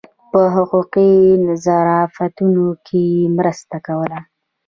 په 0.31 0.41
حقوقي 0.55 1.11
ظرافتونو 1.65 2.65
کې 2.85 2.99
یې 3.15 3.25
مرسته 3.37 3.75
کوله. 3.87 4.19